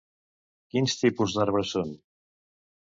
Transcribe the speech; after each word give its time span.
Quins 0.75 0.97
tipus 1.03 1.37
d'arbres 1.37 1.77
són? 1.77 1.95